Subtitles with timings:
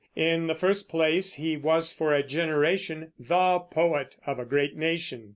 [0.15, 5.29] In the first place, he was for a generation "the poet" of a great nation.